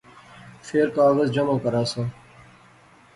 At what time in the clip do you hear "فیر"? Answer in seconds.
0.65-0.87